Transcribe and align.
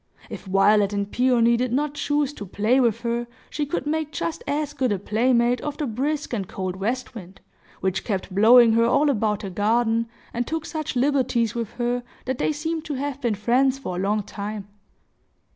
If 0.31 0.45
Violet 0.45 0.93
and 0.93 1.11
Peony 1.11 1.55
did 1.57 1.71
not 1.71 1.93
choose 1.93 2.33
to 2.33 2.45
play 2.47 2.79
with 2.79 3.01
her, 3.01 3.27
she 3.51 3.67
could 3.67 3.85
make 3.85 4.11
just 4.11 4.43
as 4.47 4.73
good 4.73 4.91
a 4.91 4.97
playmate 4.97 5.61
of 5.61 5.77
the 5.77 5.85
brisk 5.85 6.33
and 6.33 6.47
cold 6.47 6.75
west 6.77 7.13
wind, 7.13 7.39
which 7.81 8.03
kept 8.03 8.33
blowing 8.33 8.73
her 8.73 8.85
all 8.85 9.11
about 9.11 9.41
the 9.41 9.51
garden, 9.51 10.07
and 10.33 10.47
took 10.47 10.65
such 10.65 10.95
liberties 10.95 11.53
with 11.53 11.73
her, 11.73 12.01
that 12.25 12.39
they 12.39 12.51
seemed 12.51 12.83
to 12.85 12.95
have 12.95 13.21
been 13.21 13.35
friends 13.35 13.77
for 13.77 13.97
a 13.97 14.01
long 14.01 14.23
time. 14.23 14.67